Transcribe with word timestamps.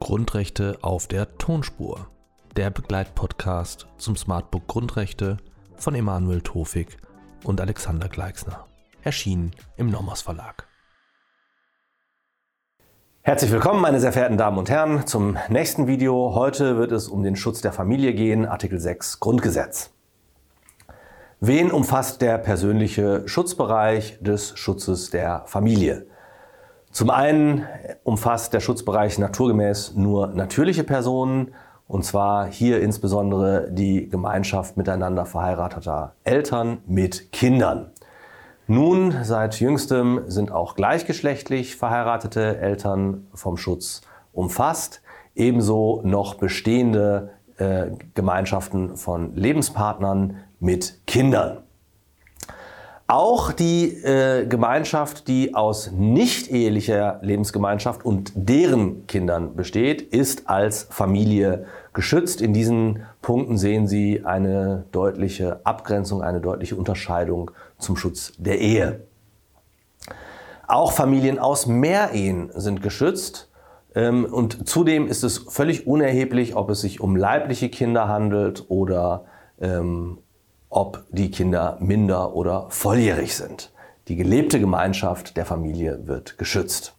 Grundrechte 0.00 0.78
auf 0.82 1.06
der 1.06 1.38
Tonspur. 1.38 2.08
Der 2.56 2.70
Begleitpodcast 2.70 3.86
zum 3.98 4.16
Smartbook 4.16 4.66
Grundrechte 4.66 5.36
von 5.76 5.94
Emanuel 5.94 6.40
Tofik 6.40 6.96
und 7.44 7.60
Alexander 7.60 8.08
Gleixner. 8.08 8.66
Erschienen 9.04 9.52
im 9.76 9.88
Nomos 9.88 10.22
Verlag. 10.22 10.66
Herzlich 13.22 13.52
willkommen, 13.52 13.80
meine 13.80 14.00
sehr 14.00 14.12
verehrten 14.12 14.38
Damen 14.38 14.58
und 14.58 14.68
Herren, 14.68 15.06
zum 15.06 15.38
nächsten 15.50 15.86
Video. 15.86 16.34
Heute 16.34 16.78
wird 16.78 16.90
es 16.90 17.06
um 17.06 17.22
den 17.22 17.36
Schutz 17.36 17.60
der 17.60 17.72
Familie 17.72 18.12
gehen, 18.12 18.44
Artikel 18.44 18.80
6 18.80 19.20
Grundgesetz. 19.20 19.92
Wen 21.42 21.72
umfasst 21.72 22.20
der 22.20 22.36
persönliche 22.36 23.26
Schutzbereich 23.26 24.18
des 24.20 24.58
Schutzes 24.58 25.08
der 25.08 25.44
Familie? 25.46 26.04
Zum 26.90 27.08
einen 27.08 27.66
umfasst 28.04 28.52
der 28.52 28.60
Schutzbereich 28.60 29.18
naturgemäß 29.18 29.94
nur 29.96 30.26
natürliche 30.26 30.84
Personen, 30.84 31.54
und 31.88 32.04
zwar 32.04 32.44
hier 32.46 32.82
insbesondere 32.82 33.70
die 33.70 34.10
Gemeinschaft 34.10 34.76
miteinander 34.76 35.24
verheirateter 35.24 36.12
Eltern 36.24 36.82
mit 36.86 37.32
Kindern. 37.32 37.90
Nun, 38.66 39.14
seit 39.22 39.58
jüngstem 39.60 40.24
sind 40.26 40.52
auch 40.52 40.74
gleichgeschlechtlich 40.74 41.74
verheiratete 41.74 42.58
Eltern 42.58 43.28
vom 43.32 43.56
Schutz 43.56 44.02
umfasst, 44.34 45.00
ebenso 45.34 46.02
noch 46.04 46.34
bestehende 46.34 47.30
äh, 47.56 47.86
Gemeinschaften 48.12 48.98
von 48.98 49.34
Lebenspartnern 49.34 50.36
mit 50.60 51.00
Kindern. 51.06 51.58
Auch 53.12 53.50
die 53.50 53.88
äh, 54.04 54.46
Gemeinschaft, 54.46 55.26
die 55.26 55.56
aus 55.56 55.90
nicht-ehelicher 55.90 57.18
Lebensgemeinschaft 57.22 58.04
und 58.04 58.30
deren 58.36 59.04
Kindern 59.08 59.56
besteht, 59.56 60.00
ist 60.00 60.48
als 60.48 60.84
Familie 60.90 61.66
geschützt. 61.92 62.40
In 62.40 62.52
diesen 62.52 63.02
Punkten 63.20 63.58
sehen 63.58 63.88
Sie 63.88 64.24
eine 64.24 64.84
deutliche 64.92 65.58
Abgrenzung, 65.64 66.22
eine 66.22 66.40
deutliche 66.40 66.76
Unterscheidung 66.76 67.50
zum 67.78 67.96
Schutz 67.96 68.32
der 68.38 68.60
Ehe. 68.60 69.00
Auch 70.68 70.92
Familien 70.92 71.40
aus 71.40 71.66
Mehrehen 71.66 72.52
sind 72.54 72.80
geschützt. 72.80 73.50
Ähm, 73.96 74.24
und 74.24 74.68
zudem 74.68 75.08
ist 75.08 75.24
es 75.24 75.38
völlig 75.38 75.88
unerheblich, 75.88 76.54
ob 76.54 76.70
es 76.70 76.82
sich 76.82 77.00
um 77.00 77.16
leibliche 77.16 77.70
Kinder 77.70 78.06
handelt 78.06 78.66
oder 78.68 79.24
ähm, 79.60 80.18
ob 80.70 81.04
die 81.10 81.30
Kinder 81.30 81.76
minder 81.80 82.34
oder 82.34 82.66
volljährig 82.70 83.34
sind. 83.34 83.72
Die 84.08 84.16
gelebte 84.16 84.58
Gemeinschaft 84.58 85.36
der 85.36 85.44
Familie 85.44 86.06
wird 86.06 86.38
geschützt. 86.38 86.94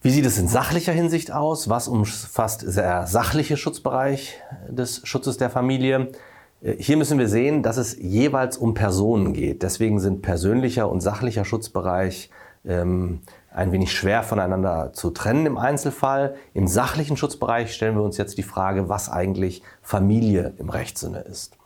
Wie 0.00 0.10
sieht 0.10 0.26
es 0.26 0.38
in 0.38 0.46
sachlicher 0.46 0.92
Hinsicht 0.92 1.32
aus? 1.32 1.68
Was 1.68 1.88
umfasst 1.88 2.76
der 2.76 3.06
sachliche 3.08 3.56
Schutzbereich 3.56 4.40
des 4.68 5.00
Schutzes 5.04 5.36
der 5.36 5.50
Familie? 5.50 6.12
Hier 6.60 6.96
müssen 6.96 7.18
wir 7.18 7.28
sehen, 7.28 7.62
dass 7.62 7.76
es 7.76 7.96
jeweils 7.98 8.56
um 8.56 8.74
Personen 8.74 9.32
geht. 9.32 9.62
Deswegen 9.62 9.98
sind 9.98 10.22
persönlicher 10.22 10.88
und 10.90 11.00
sachlicher 11.00 11.44
Schutzbereich 11.44 12.30
ähm, 12.64 13.20
ein 13.52 13.72
wenig 13.72 13.92
schwer 13.92 14.22
voneinander 14.22 14.92
zu 14.92 15.10
trennen 15.10 15.46
im 15.46 15.58
Einzelfall. 15.58 16.36
Im 16.54 16.68
sachlichen 16.68 17.16
Schutzbereich 17.16 17.72
stellen 17.72 17.96
wir 17.96 18.02
uns 18.02 18.18
jetzt 18.18 18.38
die 18.38 18.42
Frage, 18.42 18.88
was 18.88 19.10
eigentlich 19.10 19.62
Familie 19.82 20.54
im 20.58 20.68
Rechtssinne 20.68 21.20
ist. 21.20 21.56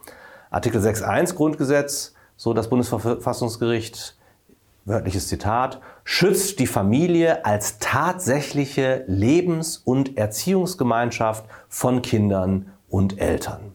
Artikel 0.53 0.83
6.1 0.83 1.35
Grundgesetz, 1.35 2.15
so 2.37 2.53
das 2.53 2.69
Bundesverfassungsgericht, 2.69 4.19
wörtliches 4.85 5.27
Zitat, 5.29 5.81
schützt 6.05 6.59
die 6.59 6.67
Familie 6.67 7.47
als 7.47 7.79
tatsächliche 7.79 9.05
Lebens- 9.07 9.79
und 9.79 10.19
Erziehungsgemeinschaft 10.19 11.47
von 11.71 12.03
Kindern 12.03 12.71
und 12.91 13.19
Eltern. 13.19 13.73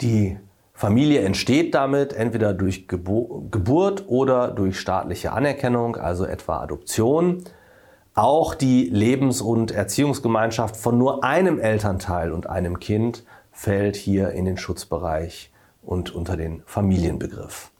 Die 0.00 0.38
Familie 0.72 1.20
entsteht 1.20 1.74
damit 1.74 2.14
entweder 2.14 2.54
durch 2.54 2.88
Geburt 2.88 4.04
oder 4.08 4.48
durch 4.48 4.80
staatliche 4.80 5.32
Anerkennung, 5.32 5.96
also 5.96 6.24
etwa 6.24 6.60
Adoption. 6.60 7.44
Auch 8.14 8.54
die 8.54 8.88
Lebens- 8.88 9.42
und 9.42 9.72
Erziehungsgemeinschaft 9.72 10.74
von 10.74 10.96
nur 10.96 11.22
einem 11.22 11.58
Elternteil 11.58 12.32
und 12.32 12.48
einem 12.48 12.80
Kind 12.80 13.24
fällt 13.58 13.96
hier 13.96 14.30
in 14.30 14.44
den 14.44 14.56
Schutzbereich 14.56 15.50
und 15.82 16.14
unter 16.14 16.36
den 16.36 16.62
Familienbegriff. 16.64 17.72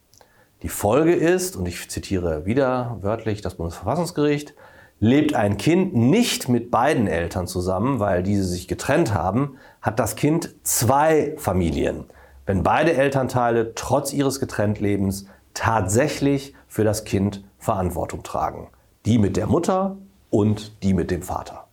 Die 0.61 0.67
Folge 0.67 1.15
ist, 1.15 1.55
und 1.55 1.65
ich 1.67 1.89
zitiere 1.89 2.45
wieder 2.45 2.97
wörtlich 2.99 3.39
das 3.39 3.55
Bundesverfassungsgericht, 3.55 4.55
lebt 4.99 5.35
ein 5.35 5.55
Kind 5.55 5.95
nicht 5.95 6.49
mit 6.49 6.69
beiden 6.69 7.07
Eltern 7.07 7.47
zusammen, 7.47 8.01
weil 8.01 8.23
diese 8.23 8.43
sich 8.43 8.67
getrennt 8.67 9.13
haben, 9.13 9.55
hat 9.81 9.99
das 9.99 10.17
Kind 10.17 10.53
zwei 10.63 11.33
Familien, 11.37 12.03
wenn 12.45 12.61
beide 12.61 12.93
Elternteile 12.93 13.73
trotz 13.73 14.11
ihres 14.11 14.41
Getrenntlebens 14.41 15.27
tatsächlich 15.53 16.53
für 16.67 16.83
das 16.83 17.05
Kind 17.05 17.45
Verantwortung 17.57 18.23
tragen. 18.23 18.67
Die 19.05 19.17
mit 19.17 19.37
der 19.37 19.47
Mutter 19.47 19.95
und 20.29 20.83
die 20.83 20.93
mit 20.93 21.09
dem 21.09 21.21
Vater. 21.21 21.68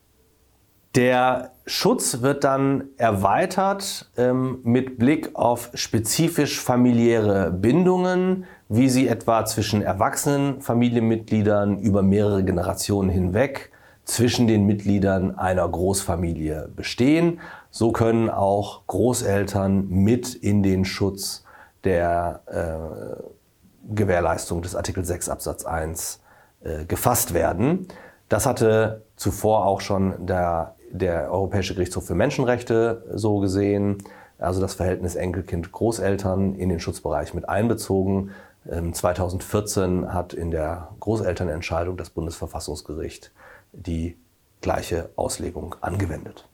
Der 0.96 1.50
Schutz 1.66 2.22
wird 2.22 2.42
dann 2.42 2.84
erweitert 2.96 4.10
ähm, 4.16 4.60
mit 4.62 4.98
Blick 4.98 5.30
auf 5.34 5.70
spezifisch 5.74 6.58
familiäre 6.58 7.50
Bindungen, 7.50 8.46
wie 8.70 8.88
sie 8.88 9.06
etwa 9.06 9.44
zwischen 9.44 9.82
erwachsenen 9.82 10.62
Familienmitgliedern 10.62 11.78
über 11.80 12.02
mehrere 12.02 12.42
Generationen 12.44 13.10
hinweg 13.10 13.72
zwischen 14.04 14.46
den 14.46 14.64
Mitgliedern 14.64 15.36
einer 15.36 15.68
Großfamilie 15.68 16.70
bestehen. 16.74 17.40
So 17.70 17.92
können 17.92 18.30
auch 18.30 18.86
Großeltern 18.86 19.90
mit 19.90 20.34
in 20.34 20.62
den 20.62 20.86
Schutz 20.86 21.44
der 21.84 22.40
äh, 22.46 23.94
Gewährleistung 23.94 24.62
des 24.62 24.74
Artikel 24.74 25.04
6 25.04 25.28
Absatz 25.28 25.66
1 25.66 26.22
äh, 26.64 26.86
gefasst 26.86 27.34
werden. 27.34 27.86
Das 28.30 28.46
hatte 28.46 29.02
zuvor 29.16 29.66
auch 29.66 29.82
schon 29.82 30.26
der 30.26 30.75
der 30.96 31.30
Europäische 31.30 31.74
Gerichtshof 31.74 32.06
für 32.06 32.14
Menschenrechte 32.14 33.04
so 33.14 33.38
gesehen, 33.38 33.98
also 34.38 34.60
das 34.60 34.74
Verhältnis 34.74 35.14
Enkelkind-Großeltern 35.14 36.54
in 36.54 36.68
den 36.68 36.80
Schutzbereich 36.80 37.34
mit 37.34 37.48
einbezogen. 37.48 38.30
2014 38.68 39.84
ähm, 39.84 40.12
hat 40.12 40.34
in 40.34 40.50
der 40.50 40.88
Großelternentscheidung 41.00 41.96
das 41.96 42.10
Bundesverfassungsgericht 42.10 43.32
die 43.72 44.16
gleiche 44.60 45.10
Auslegung 45.16 45.76
angewendet. 45.80 46.48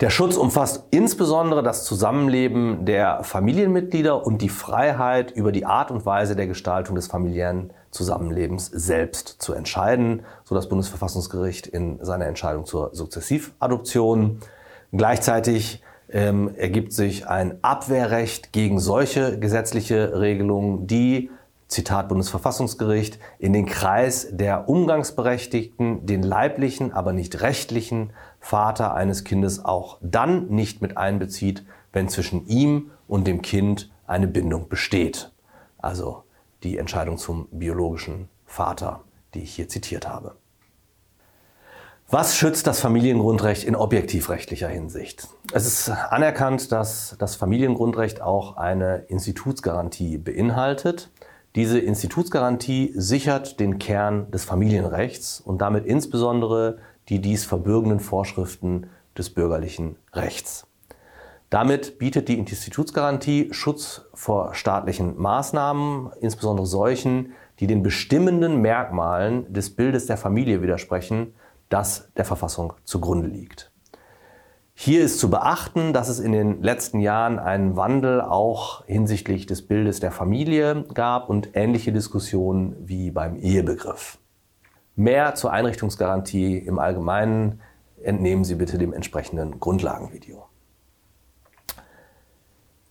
Der 0.00 0.10
Schutz 0.10 0.36
umfasst 0.36 0.84
insbesondere 0.92 1.64
das 1.64 1.84
Zusammenleben 1.84 2.84
der 2.84 3.24
Familienmitglieder 3.24 4.24
und 4.24 4.42
die 4.42 4.48
Freiheit, 4.48 5.32
über 5.32 5.50
die 5.50 5.66
Art 5.66 5.90
und 5.90 6.06
Weise 6.06 6.36
der 6.36 6.46
Gestaltung 6.46 6.94
des 6.94 7.08
familiären 7.08 7.72
Zusammenlebens 7.90 8.66
selbst 8.66 9.42
zu 9.42 9.54
entscheiden, 9.54 10.22
so 10.44 10.54
das 10.54 10.68
Bundesverfassungsgericht 10.68 11.66
in 11.66 11.98
seiner 12.04 12.26
Entscheidung 12.26 12.64
zur 12.64 12.94
Sukzessivadoption. 12.94 14.38
Gleichzeitig 14.92 15.82
ähm, 16.10 16.54
ergibt 16.54 16.92
sich 16.92 17.26
ein 17.26 17.58
Abwehrrecht 17.62 18.52
gegen 18.52 18.78
solche 18.78 19.40
gesetzliche 19.40 20.20
Regelungen, 20.20 20.86
die 20.86 21.30
Zitat 21.68 22.08
Bundesverfassungsgericht, 22.08 23.18
in 23.38 23.52
den 23.52 23.66
Kreis 23.66 24.28
der 24.30 24.68
Umgangsberechtigten 24.68 26.06
den 26.06 26.22
leiblichen, 26.22 26.92
aber 26.92 27.12
nicht 27.12 27.42
rechtlichen 27.42 28.12
Vater 28.40 28.94
eines 28.94 29.24
Kindes 29.24 29.64
auch 29.64 29.98
dann 30.00 30.48
nicht 30.48 30.80
mit 30.80 30.96
einbezieht, 30.96 31.64
wenn 31.92 32.08
zwischen 32.08 32.46
ihm 32.46 32.90
und 33.06 33.26
dem 33.26 33.42
Kind 33.42 33.90
eine 34.06 34.26
Bindung 34.26 34.68
besteht. 34.68 35.30
Also 35.76 36.24
die 36.62 36.78
Entscheidung 36.78 37.18
zum 37.18 37.48
biologischen 37.50 38.28
Vater, 38.46 39.04
die 39.34 39.42
ich 39.42 39.54
hier 39.54 39.68
zitiert 39.68 40.08
habe. 40.08 40.36
Was 42.10 42.36
schützt 42.36 42.66
das 42.66 42.80
Familiengrundrecht 42.80 43.64
in 43.64 43.76
objektivrechtlicher 43.76 44.68
Hinsicht? 44.68 45.28
Es 45.52 45.66
ist 45.66 45.90
anerkannt, 45.90 46.72
dass 46.72 47.16
das 47.18 47.36
Familiengrundrecht 47.36 48.22
auch 48.22 48.56
eine 48.56 49.04
Institutsgarantie 49.08 50.16
beinhaltet. 50.16 51.10
Diese 51.54 51.78
Institutsgarantie 51.78 52.92
sichert 52.94 53.58
den 53.58 53.78
Kern 53.78 54.30
des 54.30 54.44
Familienrechts 54.44 55.40
und 55.40 55.60
damit 55.60 55.86
insbesondere 55.86 56.78
die 57.08 57.20
dies 57.20 57.44
verbürgenden 57.44 58.00
Vorschriften 58.00 58.88
des 59.16 59.30
bürgerlichen 59.30 59.96
Rechts. 60.12 60.66
Damit 61.50 61.98
bietet 61.98 62.28
die 62.28 62.38
Institutsgarantie 62.38 63.48
Schutz 63.52 64.02
vor 64.12 64.54
staatlichen 64.54 65.18
Maßnahmen, 65.18 66.10
insbesondere 66.20 66.66
solchen, 66.66 67.32
die 67.58 67.66
den 67.66 67.82
bestimmenden 67.82 68.60
Merkmalen 68.60 69.50
des 69.50 69.74
Bildes 69.74 70.04
der 70.04 70.18
Familie 70.18 70.60
widersprechen, 70.60 71.34
das 71.70 72.12
der 72.16 72.26
Verfassung 72.26 72.74
zugrunde 72.84 73.28
liegt. 73.28 73.72
Hier 74.80 75.02
ist 75.02 75.18
zu 75.18 75.28
beachten, 75.28 75.92
dass 75.92 76.08
es 76.08 76.20
in 76.20 76.30
den 76.30 76.62
letzten 76.62 77.00
Jahren 77.00 77.40
einen 77.40 77.74
Wandel 77.74 78.20
auch 78.20 78.84
hinsichtlich 78.86 79.44
des 79.44 79.66
Bildes 79.66 79.98
der 79.98 80.12
Familie 80.12 80.84
gab 80.94 81.28
und 81.28 81.48
ähnliche 81.54 81.92
Diskussionen 81.92 82.76
wie 82.78 83.10
beim 83.10 83.34
Ehebegriff. 83.34 84.18
Mehr 84.94 85.34
zur 85.34 85.50
Einrichtungsgarantie 85.50 86.58
im 86.58 86.78
Allgemeinen 86.78 87.60
entnehmen 88.04 88.44
Sie 88.44 88.54
bitte 88.54 88.78
dem 88.78 88.92
entsprechenden 88.92 89.58
Grundlagenvideo. 89.58 90.46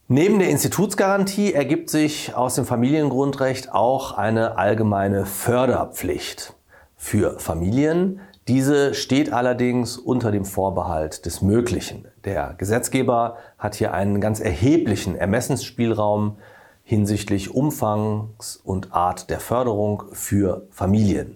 Neben 0.09 0.39
der 0.39 0.49
Institutsgarantie 0.49 1.53
ergibt 1.53 1.89
sich 1.89 2.35
aus 2.35 2.55
dem 2.55 2.65
Familiengrundrecht 2.65 3.71
auch 3.71 4.11
eine 4.11 4.57
allgemeine 4.57 5.25
Förderpflicht 5.25 6.53
für 6.97 7.39
Familien. 7.39 8.19
Diese 8.47 8.93
steht 8.93 9.33
allerdings 9.33 9.97
unter 9.97 10.31
dem 10.31 10.45
Vorbehalt 10.45 11.25
des 11.25 11.41
Möglichen. 11.41 12.07
Der 12.23 12.53
Gesetzgeber 12.57 13.35
hat 13.57 13.75
hier 13.75 13.93
einen 13.93 14.21
ganz 14.21 14.39
erheblichen 14.39 15.15
Ermessensspielraum 15.17 16.37
hinsichtlich 16.83 17.53
Umfangs 17.53 18.55
und 18.55 18.93
Art 18.93 19.29
der 19.29 19.41
Förderung 19.41 20.03
für 20.13 20.65
Familien. 20.69 21.35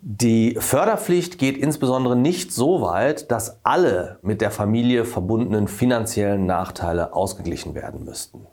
Die 0.00 0.56
Förderpflicht 0.58 1.38
geht 1.38 1.58
insbesondere 1.58 2.16
nicht 2.16 2.52
so 2.52 2.80
weit, 2.80 3.30
dass 3.30 3.64
alle 3.64 4.18
mit 4.22 4.40
der 4.40 4.50
Familie 4.50 5.04
verbundenen 5.04 5.68
finanziellen 5.68 6.46
Nachteile 6.46 7.12
ausgeglichen 7.12 7.74
werden 7.74 8.04
müssten. 8.04 8.46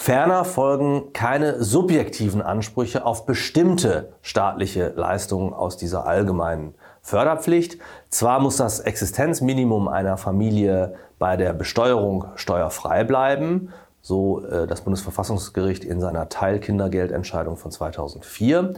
Ferner 0.00 0.44
folgen 0.44 1.12
keine 1.12 1.62
subjektiven 1.62 2.40
Ansprüche 2.40 3.04
auf 3.04 3.26
bestimmte 3.26 4.12
staatliche 4.22 4.92
Leistungen 4.94 5.52
aus 5.52 5.76
dieser 5.76 6.06
allgemeinen 6.06 6.74
Förderpflicht. 7.02 7.78
Zwar 8.08 8.38
muss 8.38 8.56
das 8.56 8.78
Existenzminimum 8.78 9.88
einer 9.88 10.16
Familie 10.16 10.94
bei 11.18 11.36
der 11.36 11.52
Besteuerung 11.52 12.26
steuerfrei 12.36 13.02
bleiben, 13.02 13.72
so 14.00 14.46
äh, 14.46 14.68
das 14.68 14.82
Bundesverfassungsgericht 14.82 15.84
in 15.84 16.00
seiner 16.00 16.28
Teilkindergeldentscheidung 16.28 17.56
von 17.56 17.72
2004. 17.72 18.74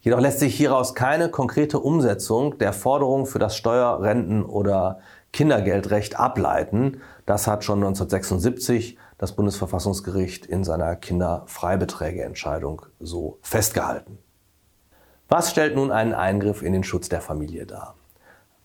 Jedoch 0.00 0.20
lässt 0.20 0.40
sich 0.40 0.56
hieraus 0.56 0.96
keine 0.96 1.28
konkrete 1.28 1.78
Umsetzung 1.78 2.58
der 2.58 2.72
Forderung 2.72 3.26
für 3.26 3.38
das 3.38 3.56
Steuer-, 3.56 4.02
Renten- 4.02 4.44
oder 4.44 4.98
Kindergeldrecht 5.32 6.18
ableiten. 6.18 7.00
Das 7.26 7.46
hat 7.46 7.62
schon 7.64 7.78
1976 7.78 8.98
das 9.24 9.32
Bundesverfassungsgericht 9.32 10.44
in 10.44 10.64
seiner 10.64 10.96
Kinderfreibeträgeentscheidung 10.96 12.82
so 13.00 13.38
festgehalten. 13.40 14.18
Was 15.30 15.50
stellt 15.50 15.74
nun 15.76 15.90
einen 15.90 16.12
Eingriff 16.12 16.60
in 16.60 16.74
den 16.74 16.84
Schutz 16.84 17.08
der 17.08 17.22
Familie 17.22 17.64
dar? 17.64 17.94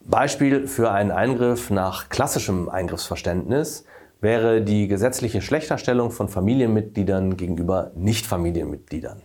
Beispiel 0.02 0.68
für 0.68 0.92
einen 0.92 1.12
Eingriff 1.12 1.70
nach 1.70 2.10
klassischem 2.10 2.68
Eingriffsverständnis 2.68 3.86
wäre 4.20 4.62
die 4.62 4.90
gesetzliche 4.90 5.42
Schlechterstellung 5.42 6.12
von 6.12 6.28
Familienmitgliedern 6.28 7.38
gegenüber 7.38 7.92
Nichtfamilienmitgliedern. 7.96 9.22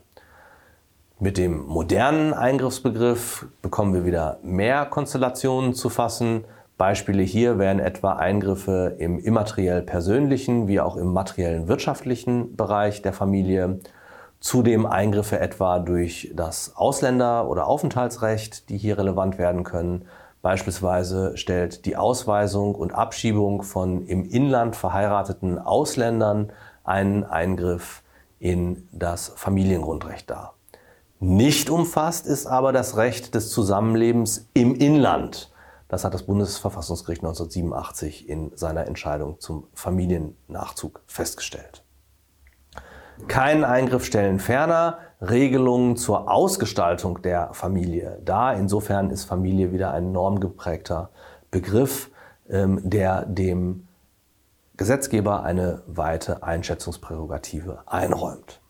Mit 1.19 1.37
dem 1.37 1.67
modernen 1.67 2.33
Eingriffsbegriff 2.33 3.47
bekommen 3.61 3.93
wir 3.93 4.05
wieder 4.05 4.39
mehr 4.45 4.87
Konstellationen 4.87 5.75
zu 5.75 5.89
fassen. 5.89 6.45
Beispiele 6.77 7.23
hier 7.23 7.59
wären 7.59 7.79
etwa 7.79 8.15
Eingriffe 8.15 8.97
im 8.99 9.19
immateriell 9.19 9.83
persönlichen 9.83 10.67
wie 10.67 10.81
auch 10.81 10.97
im 10.97 11.13
materiellen 11.13 11.69
wirtschaftlichen 11.69 12.57
Bereich 12.57 13.01
der 13.03 13.13
Familie. 13.13 13.79
Zudem 14.41 14.85
Eingriffe 14.85 15.39
etwa 15.39 15.79
durch 15.79 16.33
das 16.35 16.77
Ausländer- 16.77 17.49
oder 17.49 17.67
Aufenthaltsrecht, 17.67 18.69
die 18.69 18.77
hier 18.77 18.99
relevant 18.99 19.39
werden 19.39 19.63
können. 19.63 20.07
Beispielsweise 20.43 21.37
stellt 21.37 21.87
die 21.87 21.97
Ausweisung 21.97 22.75
und 22.75 22.93
Abschiebung 22.93 23.63
von 23.63 24.05
im 24.07 24.29
Inland 24.29 24.77
verheirateten 24.77 25.59
Ausländern 25.59 26.53
einen 26.83 27.25
Eingriff 27.25 28.03
in 28.39 28.89
das 28.93 29.33
Familiengrundrecht 29.37 30.29
dar. 30.29 30.55
Nicht 31.21 31.71
umfasst 31.71 32.27
ist 32.27 32.47
aber 32.47 32.73
das 32.73 32.99
Recht 32.99 33.35
des 33.35 33.49
Zusammenlebens 33.49 34.51
im 34.53 34.75
Inland. 34.75 35.54
Das 35.89 36.05
hat 36.05 36.15
das 36.15 36.25
Bundesverfassungsgericht 36.25 37.23
1987 37.23 38.29
in 38.29 38.57
seiner 38.57 38.87
Entscheidung 38.87 39.41
zum 39.41 39.69
Familiennachzug 39.75 41.03
festgestellt. 41.07 41.85
Keinen 43.29 43.65
Eingriff 43.65 44.05
stellen 44.05 44.41
ferner 44.41 44.99
Regelungen 45.21 45.97
zur 45.97 46.31
Ausgestaltung 46.31 47.23
der 47.23 47.55
Familie 47.55 48.21
dar. 48.25 48.55
Insofern 48.57 49.11
ist 49.11 49.25
Familie 49.25 49.73
wieder 49.73 49.93
ein 49.93 50.13
normgeprägter 50.13 51.11
Begriff, 51.51 52.11
ähm, 52.49 52.81
der 52.83 53.25
dem 53.25 53.87
Gesetzgeber 54.77 55.45
eine 55.45 55.83
weite 55.87 56.43
Einschätzungsprärogative 56.43 57.85
einräumt. 57.87 58.61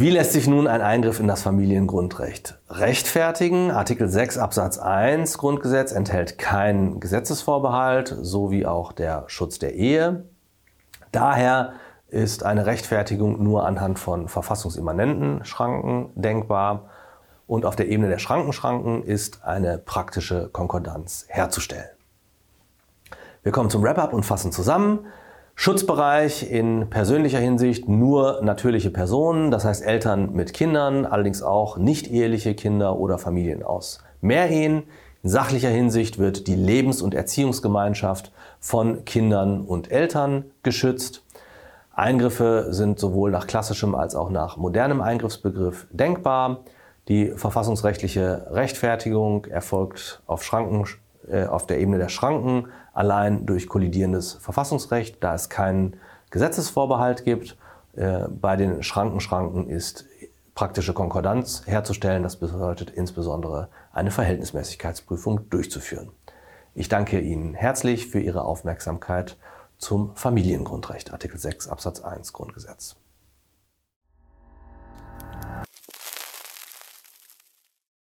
Wie 0.00 0.10
lässt 0.10 0.32
sich 0.32 0.46
nun 0.46 0.68
ein 0.68 0.80
Eingriff 0.80 1.18
in 1.18 1.26
das 1.26 1.42
Familiengrundrecht 1.42 2.56
rechtfertigen? 2.70 3.72
Artikel 3.72 4.08
6 4.08 4.38
Absatz 4.38 4.78
1 4.78 5.38
Grundgesetz 5.38 5.90
enthält 5.90 6.38
keinen 6.38 7.00
Gesetzesvorbehalt, 7.00 8.16
so 8.20 8.52
wie 8.52 8.64
auch 8.64 8.92
der 8.92 9.24
Schutz 9.26 9.58
der 9.58 9.74
Ehe. 9.74 10.22
Daher 11.10 11.72
ist 12.06 12.44
eine 12.44 12.64
Rechtfertigung 12.64 13.42
nur 13.42 13.66
anhand 13.66 13.98
von 13.98 14.28
verfassungsimmanenten 14.28 15.44
Schranken 15.44 16.10
denkbar 16.14 16.90
und 17.48 17.64
auf 17.64 17.74
der 17.74 17.88
Ebene 17.88 18.08
der 18.08 18.20
Schrankenschranken 18.20 19.02
ist 19.02 19.44
eine 19.44 19.78
praktische 19.78 20.48
Konkordanz 20.52 21.24
herzustellen. 21.26 21.90
Wir 23.42 23.50
kommen 23.50 23.68
zum 23.68 23.82
Wrap-up 23.82 24.12
und 24.12 24.24
fassen 24.24 24.52
zusammen. 24.52 25.06
Schutzbereich 25.60 26.52
in 26.52 26.88
persönlicher 26.88 27.40
Hinsicht 27.40 27.88
nur 27.88 28.40
natürliche 28.42 28.90
Personen, 28.90 29.50
das 29.50 29.64
heißt 29.64 29.84
Eltern 29.84 30.32
mit 30.32 30.52
Kindern, 30.52 31.04
allerdings 31.04 31.42
auch 31.42 31.78
nicht 31.78 32.06
eheliche 32.06 32.54
Kinder 32.54 32.96
oder 32.96 33.18
Familien 33.18 33.64
aus 33.64 33.98
Mehrehen. 34.20 34.84
In 35.24 35.30
sachlicher 35.30 35.68
Hinsicht 35.68 36.16
wird 36.20 36.46
die 36.46 36.54
Lebens- 36.54 37.02
und 37.02 37.12
Erziehungsgemeinschaft 37.12 38.30
von 38.60 39.04
Kindern 39.04 39.62
und 39.62 39.90
Eltern 39.90 40.44
geschützt. 40.62 41.24
Eingriffe 41.92 42.68
sind 42.70 43.00
sowohl 43.00 43.32
nach 43.32 43.48
klassischem 43.48 43.96
als 43.96 44.14
auch 44.14 44.30
nach 44.30 44.58
modernem 44.58 45.00
Eingriffsbegriff 45.00 45.88
denkbar. 45.90 46.60
Die 47.08 47.32
verfassungsrechtliche 47.32 48.46
Rechtfertigung 48.50 49.46
erfolgt 49.46 50.22
auf 50.28 50.44
Schranken 50.44 50.86
auf 51.48 51.66
der 51.66 51.78
Ebene 51.80 51.98
der 51.98 52.08
Schranken 52.08 52.68
allein 52.92 53.46
durch 53.46 53.68
kollidierendes 53.68 54.34
Verfassungsrecht, 54.34 55.22
da 55.22 55.34
es 55.34 55.48
keinen 55.48 55.96
Gesetzesvorbehalt 56.30 57.24
gibt. 57.24 57.56
Äh, 57.96 58.28
bei 58.28 58.56
den 58.56 58.82
Schrankenschranken 58.82 59.68
ist 59.68 60.06
praktische 60.54 60.92
Konkordanz 60.92 61.62
herzustellen. 61.66 62.22
Das 62.22 62.36
bedeutet 62.36 62.90
insbesondere 62.90 63.68
eine 63.92 64.10
Verhältnismäßigkeitsprüfung 64.10 65.48
durchzuführen. 65.50 66.10
Ich 66.74 66.88
danke 66.88 67.20
Ihnen 67.20 67.54
herzlich 67.54 68.08
für 68.08 68.20
Ihre 68.20 68.42
Aufmerksamkeit 68.42 69.36
zum 69.78 70.14
Familiengrundrecht, 70.16 71.12
Artikel 71.12 71.38
6 71.38 71.68
Absatz 71.68 72.00
1 72.00 72.32
Grundgesetz. 72.32 72.96